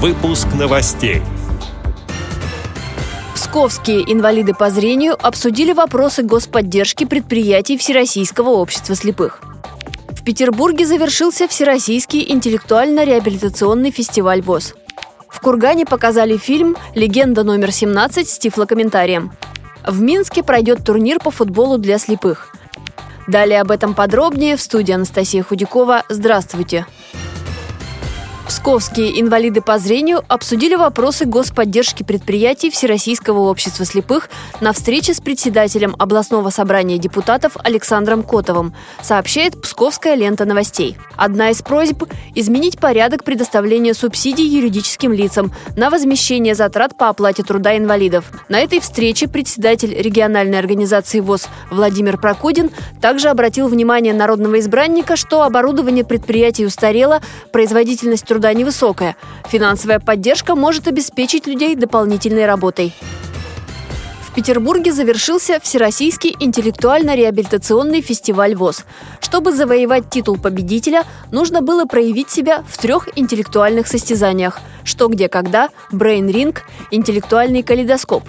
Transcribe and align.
Выпуск 0.00 0.46
новостей. 0.56 1.22
Псковские 3.34 4.12
инвалиды 4.12 4.54
по 4.54 4.70
зрению 4.70 5.16
обсудили 5.20 5.72
вопросы 5.72 6.22
господдержки 6.22 7.02
предприятий 7.02 7.76
Всероссийского 7.76 8.50
общества 8.50 8.94
слепых. 8.94 9.40
В 10.10 10.22
Петербурге 10.22 10.86
завершился 10.86 11.48
Всероссийский 11.48 12.24
интеллектуально-реабилитационный 12.32 13.90
фестиваль 13.90 14.40
ВОЗ. 14.40 14.76
В 15.28 15.40
Кургане 15.40 15.84
показали 15.84 16.36
фильм 16.36 16.76
«Легенда 16.94 17.42
номер 17.42 17.70
17» 17.70 18.24
с 18.24 18.38
тифлокомментарием. 18.38 19.32
В 19.84 20.00
Минске 20.00 20.44
пройдет 20.44 20.84
турнир 20.84 21.18
по 21.18 21.32
футболу 21.32 21.76
для 21.76 21.98
слепых. 21.98 22.54
Далее 23.26 23.60
об 23.60 23.72
этом 23.72 23.94
подробнее 23.94 24.56
в 24.56 24.60
студии 24.60 24.92
Анастасия 24.92 25.42
Худякова. 25.42 26.04
Здравствуйте! 26.08 26.86
Псковские 28.48 29.20
инвалиды 29.20 29.60
по 29.60 29.78
зрению 29.78 30.22
обсудили 30.26 30.74
вопросы 30.74 31.26
господдержки 31.26 32.02
предприятий 32.02 32.70
Всероссийского 32.70 33.40
общества 33.40 33.84
слепых 33.84 34.30
на 34.62 34.72
встрече 34.72 35.12
с 35.12 35.20
председателем 35.20 35.94
областного 35.98 36.48
собрания 36.48 36.96
депутатов 36.96 37.58
Александром 37.62 38.22
Котовым, 38.22 38.74
сообщает 39.02 39.60
Псковская 39.60 40.14
лента 40.14 40.46
новостей. 40.46 40.96
Одна 41.14 41.50
из 41.50 41.60
просьб– 41.60 42.04
изменить 42.34 42.80
порядок 42.80 43.22
предоставления 43.22 43.92
субсидий 43.92 44.46
юридическим 44.46 45.12
лицам 45.12 45.52
на 45.76 45.90
возмещение 45.90 46.54
затрат 46.54 46.96
по 46.96 47.10
оплате 47.10 47.42
труда 47.42 47.76
инвалидов. 47.76 48.32
На 48.48 48.60
этой 48.60 48.80
встрече 48.80 49.28
председатель 49.28 49.94
региональной 49.94 50.58
организации 50.58 51.20
ВОЗ 51.20 51.48
Владимир 51.70 52.16
Прокудин 52.16 52.70
также 53.02 53.28
обратил 53.28 53.68
внимание 53.68 54.14
народного 54.14 54.58
избранника, 54.58 55.16
что 55.16 55.42
оборудование 55.42 56.02
предприятий 56.02 56.64
устарело, 56.64 57.20
производительность 57.52 58.24
труда 58.24 58.37
труда 58.38 58.54
невысокая. 58.54 59.16
Финансовая 59.48 59.98
поддержка 59.98 60.54
может 60.54 60.86
обеспечить 60.86 61.48
людей 61.48 61.74
дополнительной 61.74 62.46
работой. 62.46 62.94
В 64.20 64.32
Петербурге 64.32 64.92
завершился 64.92 65.58
Всероссийский 65.60 66.36
интеллектуально-реабилитационный 66.38 68.00
фестиваль 68.00 68.54
ВОЗ. 68.54 68.84
Чтобы 69.20 69.50
завоевать 69.50 70.08
титул 70.08 70.36
победителя, 70.38 71.02
нужно 71.32 71.62
было 71.62 71.84
проявить 71.84 72.30
себя 72.30 72.62
в 72.68 72.78
трех 72.78 73.08
интеллектуальных 73.18 73.88
состязаниях 73.88 74.60
«Что, 74.84 75.08
где, 75.08 75.28
когда», 75.28 75.70
«Брейн 75.90 76.28
Ринг», 76.28 76.62
«Интеллектуальный 76.92 77.64
калейдоскоп». 77.64 78.22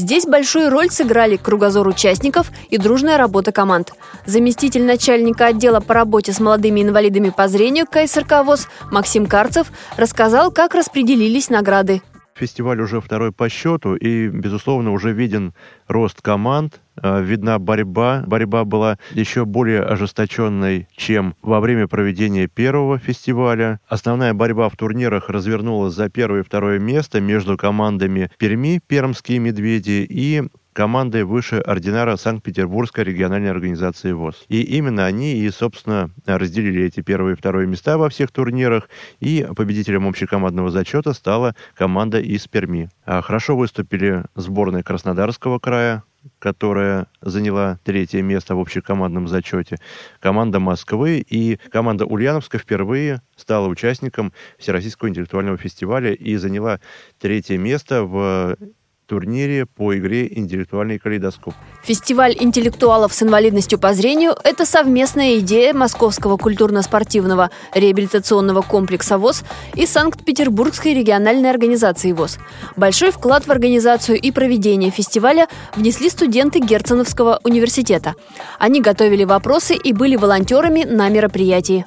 Здесь 0.00 0.24
большую 0.24 0.70
роль 0.70 0.88
сыграли 0.88 1.36
кругозор 1.36 1.86
участников 1.86 2.50
и 2.70 2.78
дружная 2.78 3.18
работа 3.18 3.52
команд. 3.52 3.92
Заместитель 4.24 4.82
начальника 4.82 5.48
отдела 5.48 5.80
по 5.80 5.92
работе 5.92 6.32
с 6.32 6.40
молодыми 6.40 6.80
инвалидами 6.80 7.28
по 7.28 7.48
зрению 7.48 7.84
КСРК 7.86 8.42
ВОЗ 8.42 8.68
Максим 8.90 9.26
Карцев 9.26 9.70
рассказал, 9.98 10.52
как 10.52 10.74
распределились 10.74 11.50
награды. 11.50 12.00
Фестиваль 12.40 12.80
уже 12.80 13.02
второй 13.02 13.32
по 13.32 13.50
счету, 13.50 13.94
и, 13.94 14.28
безусловно, 14.28 14.92
уже 14.92 15.12
виден 15.12 15.52
рост 15.88 16.22
команд, 16.22 16.80
э, 16.96 17.22
видна 17.22 17.58
борьба. 17.58 18.24
Борьба 18.26 18.64
была 18.64 18.96
еще 19.10 19.44
более 19.44 19.82
ожесточенной, 19.82 20.88
чем 20.96 21.34
во 21.42 21.60
время 21.60 21.86
проведения 21.86 22.46
первого 22.46 22.98
фестиваля. 22.98 23.78
Основная 23.86 24.32
борьба 24.32 24.70
в 24.70 24.76
турнирах 24.78 25.28
развернулась 25.28 25.92
за 25.92 26.08
первое 26.08 26.40
и 26.40 26.42
второе 26.42 26.78
место 26.78 27.20
между 27.20 27.58
командами 27.58 28.30
Перми, 28.38 28.80
Пермские 28.86 29.38
медведи 29.38 30.06
и 30.08 30.42
командой 30.72 31.24
выше 31.24 31.56
ординара 31.56 32.16
Санкт-Петербургской 32.16 33.04
региональной 33.04 33.50
организации 33.50 34.12
ВОЗ. 34.12 34.44
И 34.48 34.62
именно 34.62 35.06
они 35.06 35.34
и, 35.34 35.50
собственно, 35.50 36.10
разделили 36.26 36.84
эти 36.84 37.00
первые 37.00 37.34
и 37.34 37.36
второе 37.36 37.66
места 37.66 37.98
во 37.98 38.08
всех 38.08 38.30
турнирах, 38.30 38.88
и 39.20 39.46
победителем 39.56 40.06
общекомандного 40.06 40.70
зачета 40.70 41.12
стала 41.12 41.54
команда 41.74 42.20
из 42.20 42.46
Перми. 42.46 42.88
А 43.04 43.22
хорошо 43.22 43.56
выступили 43.56 44.24
сборная 44.34 44.82
Краснодарского 44.82 45.58
края, 45.58 46.04
которая 46.38 47.06
заняла 47.20 47.78
третье 47.84 48.22
место 48.22 48.54
в 48.54 48.60
общекомандном 48.60 49.28
зачете, 49.28 49.78
команда 50.20 50.60
Москвы 50.60 51.24
и 51.26 51.58
команда 51.70 52.04
Ульяновска 52.04 52.58
впервые 52.58 53.22
стала 53.36 53.68
участником 53.68 54.32
Всероссийского 54.58 55.08
интеллектуального 55.08 55.56
фестиваля 55.56 56.12
и 56.12 56.36
заняла 56.36 56.80
третье 57.18 57.56
место 57.56 58.04
в 58.04 58.56
турнире 59.10 59.66
по 59.66 59.96
игре 59.96 60.28
«Интеллектуальный 60.38 61.00
калейдоскоп». 61.00 61.52
Фестиваль 61.82 62.36
интеллектуалов 62.38 63.12
с 63.12 63.22
инвалидностью 63.24 63.76
по 63.76 63.92
зрению– 63.92 64.36
это 64.44 64.64
совместная 64.64 65.40
идея 65.40 65.74
Московского 65.74 66.36
культурно-спортивного 66.36 67.50
реабилитационного 67.74 68.62
комплекса 68.62 69.18
ВОЗ 69.18 69.42
и 69.74 69.84
Санкт-Петербургской 69.84 70.94
региональной 70.94 71.50
организации 71.50 72.12
ВОЗ. 72.12 72.38
Большой 72.76 73.10
вклад 73.10 73.48
в 73.48 73.50
организацию 73.50 74.16
и 74.16 74.30
проведение 74.30 74.92
фестиваля 74.92 75.48
внесли 75.74 76.08
студенты 76.08 76.60
Герценовского 76.60 77.40
университета. 77.42 78.14
Они 78.60 78.80
готовили 78.80 79.24
вопросы 79.24 79.74
и 79.74 79.92
были 79.92 80.14
волонтерами 80.14 80.84
на 80.84 81.08
мероприятии. 81.08 81.84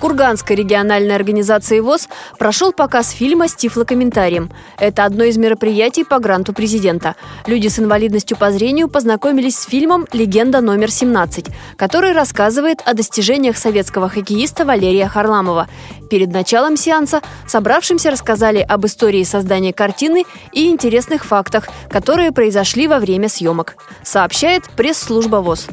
Курганской 0.00 0.56
региональной 0.56 1.14
организации 1.14 1.78
ВОЗ 1.80 2.08
прошел 2.38 2.72
показ 2.72 3.10
фильма 3.10 3.48
с 3.48 3.54
тифлокомментарием. 3.54 4.50
Это 4.78 5.04
одно 5.04 5.24
из 5.24 5.36
мероприятий 5.36 6.04
по 6.04 6.18
гранту 6.18 6.54
президента. 6.54 7.16
Люди 7.46 7.68
с 7.68 7.78
инвалидностью 7.78 8.36
по 8.36 8.50
зрению 8.50 8.88
познакомились 8.88 9.58
с 9.58 9.66
фильмом 9.66 10.06
«Легенда 10.12 10.62
номер 10.62 10.88
17», 10.88 11.52
который 11.76 12.12
рассказывает 12.12 12.80
о 12.86 12.94
достижениях 12.94 13.58
советского 13.58 14.08
хоккеиста 14.08 14.64
Валерия 14.64 15.06
Харламова. 15.06 15.68
Перед 16.08 16.32
началом 16.32 16.76
сеанса 16.76 17.20
собравшимся 17.46 18.10
рассказали 18.10 18.58
об 18.58 18.86
истории 18.86 19.22
создания 19.22 19.72
картины 19.72 20.24
и 20.52 20.68
интересных 20.68 21.24
фактах, 21.24 21.68
которые 21.90 22.32
произошли 22.32 22.88
во 22.88 22.98
время 22.98 23.28
съемок, 23.28 23.76
сообщает 24.02 24.64
пресс-служба 24.76 25.36
ВОЗ. 25.36 25.68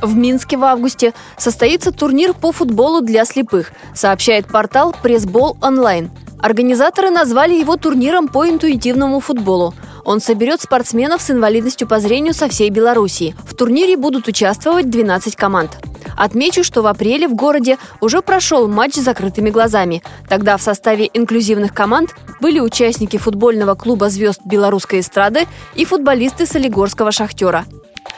В 0.00 0.16
Минске 0.16 0.56
в 0.56 0.64
августе 0.64 1.12
состоится 1.36 1.92
турнир 1.92 2.34
по 2.34 2.52
футболу 2.52 3.00
для 3.00 3.24
слепых, 3.24 3.72
сообщает 3.94 4.46
портал 4.46 4.94
«Пресс-бол 5.02 5.56
онлайн». 5.60 6.10
Организаторы 6.40 7.10
назвали 7.10 7.54
его 7.54 7.76
турниром 7.76 8.28
по 8.28 8.48
интуитивному 8.48 9.18
футболу. 9.18 9.74
Он 10.04 10.20
соберет 10.20 10.62
спортсменов 10.62 11.20
с 11.20 11.30
инвалидностью 11.30 11.88
по 11.88 11.98
зрению 11.98 12.32
со 12.32 12.48
всей 12.48 12.70
Белоруссии. 12.70 13.34
В 13.44 13.54
турнире 13.54 13.96
будут 13.96 14.28
участвовать 14.28 14.88
12 14.88 15.34
команд. 15.34 15.78
Отмечу, 16.16 16.64
что 16.64 16.82
в 16.82 16.86
апреле 16.86 17.28
в 17.28 17.34
городе 17.34 17.76
уже 18.00 18.22
прошел 18.22 18.68
матч 18.68 18.94
с 18.94 19.04
закрытыми 19.04 19.50
глазами. 19.50 20.02
Тогда 20.28 20.56
в 20.56 20.62
составе 20.62 21.10
инклюзивных 21.12 21.74
команд 21.74 22.14
были 22.40 22.60
участники 22.60 23.16
футбольного 23.16 23.74
клуба 23.74 24.08
звезд 24.08 24.40
белорусской 24.44 25.00
эстрады 25.00 25.46
и 25.74 25.84
футболисты 25.84 26.46
Солигорского 26.46 27.12
«Шахтера». 27.12 27.66